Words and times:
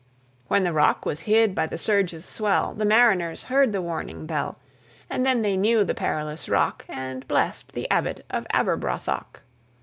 When 0.47 0.63
the 0.63 0.73
Rock 0.73 1.05
was 1.05 1.19
hid 1.29 1.53
by 1.53 1.67
the 1.67 1.77
surge's 1.77 2.25
swell, 2.25 2.73
The 2.73 2.85
mariners 2.85 3.43
heard 3.43 3.71
the 3.71 3.83
warning 3.83 4.25
Bell; 4.25 4.57
And 5.11 5.23
then 5.23 5.43
they 5.43 5.55
knew 5.55 5.83
the 5.83 5.93
perilous 5.93 6.49
Rock, 6.49 6.83
And 6.89 7.27
blest 7.27 7.73
the 7.73 7.87
Abbot 7.91 8.25
of 8.31 8.47
Aberbrothok. 8.51 9.43